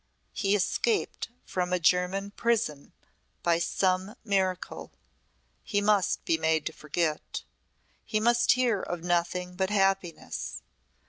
"He 0.33 0.55
escaped 0.55 1.29
from 1.45 1.71
a 1.71 1.77
German 1.79 2.31
prison 2.31 2.91
by 3.43 3.59
some 3.59 4.15
miracle. 4.25 4.91
He 5.63 5.79
must 5.79 6.25
be 6.25 6.39
made 6.39 6.65
to 6.65 6.73
forget. 6.73 7.43
He 8.03 8.19
must 8.19 8.53
hear 8.53 8.81
of 8.81 9.03
nothing 9.03 9.53
but 9.55 9.69
happiness. 9.69 10.63